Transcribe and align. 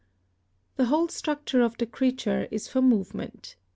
The 0.77 0.85
whole 0.85 1.09
structure 1.09 1.61
of 1.61 1.77
the 1.77 1.85
creature 1.85 2.47
is 2.49 2.67
for 2.67 2.81
movement. 2.81 3.55